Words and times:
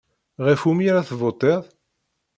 Ɣef 0.45 0.61
wumi 0.65 0.85
ara 0.89 1.07
tevuṭiḍ? 1.09 1.63